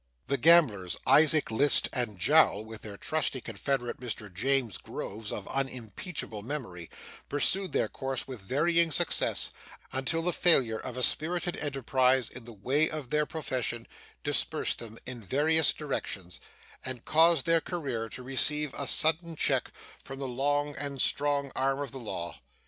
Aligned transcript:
The 0.25 0.37
gamblers, 0.39 0.97
Isaac 1.05 1.51
List 1.51 1.87
and 1.93 2.17
Jowl, 2.17 2.65
with 2.65 2.81
their 2.81 2.97
trusty 2.97 3.39
confederate 3.39 3.99
Mr 3.99 4.33
James 4.33 4.79
Groves 4.79 5.31
of 5.31 5.47
unimpeachable 5.47 6.41
memory, 6.41 6.89
pursued 7.29 7.71
their 7.71 7.87
course 7.87 8.27
with 8.27 8.41
varying 8.41 8.89
success, 8.89 9.51
until 9.91 10.23
the 10.23 10.33
failure 10.33 10.79
of 10.79 10.97
a 10.97 11.03
spirited 11.03 11.55
enterprise 11.57 12.31
in 12.31 12.45
the 12.45 12.51
way 12.51 12.89
of 12.89 13.11
their 13.11 13.27
profession, 13.27 13.87
dispersed 14.23 14.79
them 14.79 14.97
in 15.05 15.21
various 15.21 15.71
directions, 15.71 16.41
and 16.83 17.05
caused 17.05 17.45
their 17.45 17.61
career 17.61 18.09
to 18.09 18.23
receive 18.23 18.73
a 18.73 18.87
sudden 18.87 19.35
check 19.35 19.71
from 20.03 20.17
the 20.17 20.27
long 20.27 20.75
and 20.77 20.99
strong 20.99 21.51
arm 21.55 21.79
of 21.79 21.91
the 21.91 21.99
law. 21.99 22.41